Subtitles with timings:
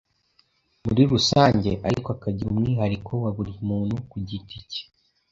[0.85, 4.81] muri rusange ariko akagira umwihariko wa buri muntu ku igiti cye.